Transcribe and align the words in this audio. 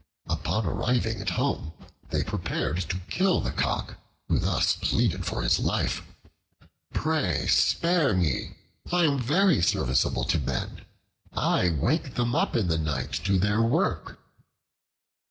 Upon 0.27 0.65
arriving 0.65 1.21
at 1.21 1.29
home 1.29 1.73
they 2.09 2.23
prepared 2.23 2.79
to 2.89 2.97
kill 3.11 3.39
the 3.39 3.51
Cock, 3.51 3.97
who 4.27 4.39
thus 4.39 4.75
pleaded 4.77 5.27
for 5.27 5.43
his 5.43 5.59
life: 5.59 6.01
"Pray 6.91 7.45
spare 7.45 8.15
me; 8.15 8.55
I 8.91 9.03
am 9.03 9.19
very 9.21 9.61
serviceable 9.61 10.23
to 10.23 10.39
men. 10.39 10.81
I 11.33 11.69
wake 11.69 12.15
them 12.15 12.33
up 12.33 12.55
in 12.55 12.67
the 12.67 12.79
night 12.79 13.11
to 13.25 13.37
their 13.37 13.61
work." 13.61 14.17